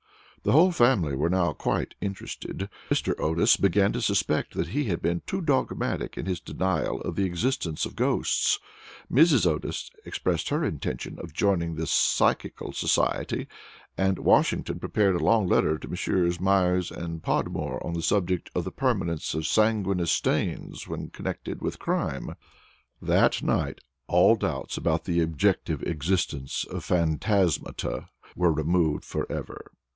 [0.43, 3.13] The whole family were now quite interested; Mr.
[3.19, 7.25] Otis began to suspect that he had been too dogmatic in his denial of the
[7.25, 8.57] existence of ghosts,
[9.11, 9.45] Mrs.
[9.45, 13.47] Otis expressed her intention of joining the Psychical Society,
[13.95, 16.39] and Washington prepared a long letter to Messrs.
[16.41, 21.77] Myers and Podmore on the subject of the Permanence of Sanguineous Stains when connected with
[21.77, 22.31] Crime.
[22.99, 29.69] That night all doubts about the objective existence of phantasmata were removed forever.